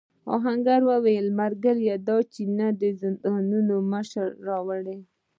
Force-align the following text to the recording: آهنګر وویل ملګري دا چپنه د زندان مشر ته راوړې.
آهنګر 0.35 0.81
وویل 0.91 1.27
ملګري 1.41 1.87
دا 2.07 2.17
چپنه 2.33 2.67
د 2.81 2.83
زندان 3.01 3.43
مشر 3.93 4.27
ته 4.33 4.39
راوړې. 4.47 4.97